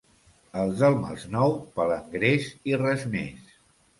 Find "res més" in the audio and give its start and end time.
2.85-3.55